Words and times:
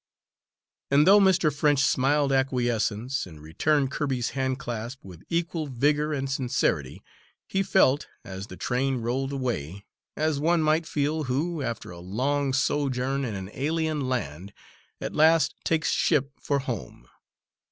And 0.89 1.05
though 1.05 1.19
Mr. 1.19 1.53
French 1.55 1.77
smiled 1.83 2.31
acquiescence, 2.33 3.27
and 3.27 3.39
returned 3.39 3.91
Kirby's 3.91 4.31
hand 4.31 4.57
clasp 4.57 5.03
with 5.05 5.21
equal 5.29 5.67
vigour 5.67 6.11
and 6.11 6.27
sincerity, 6.27 7.03
he 7.47 7.61
felt, 7.61 8.07
as 8.25 8.47
the 8.47 8.57
train 8.57 8.97
rolled 9.01 9.31
away, 9.31 9.85
as 10.17 10.39
one 10.39 10.63
might 10.63 10.87
feel 10.87 11.25
who, 11.25 11.61
after 11.61 11.91
a 11.91 11.99
long 11.99 12.51
sojourn 12.51 13.23
in 13.23 13.35
an 13.35 13.51
alien 13.53 14.09
land, 14.09 14.53
at 14.99 15.13
last 15.13 15.53
takes 15.63 15.91
ship 15.91 16.31
for 16.39 16.57
home. 16.57 17.07